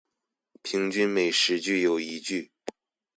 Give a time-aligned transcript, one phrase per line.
[0.63, 2.51] 平均每十句有一句